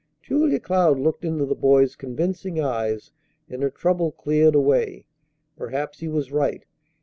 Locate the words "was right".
6.07-6.65